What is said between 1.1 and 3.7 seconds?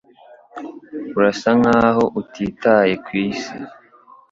Urasa nkaho utitaye ku isi.